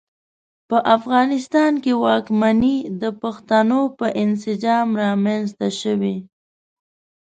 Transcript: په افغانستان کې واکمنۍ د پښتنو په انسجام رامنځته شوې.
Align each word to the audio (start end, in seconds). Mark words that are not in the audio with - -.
په 0.69 0.77
افغانستان 0.97 1.71
کې 1.83 1.93
واکمنۍ 2.05 2.77
د 3.01 3.03
پښتنو 3.21 3.81
په 3.97 4.07
انسجام 4.23 4.87
رامنځته 5.03 5.67
شوې. 5.81 6.15